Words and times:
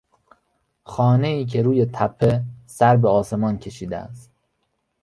خانهای 0.83 1.45
که 1.45 1.61
روی 1.61 1.85
تپه 1.85 2.43
سربه 2.65 3.09
آسمان 3.09 3.57
کشیده 3.57 3.97
است 3.97 4.31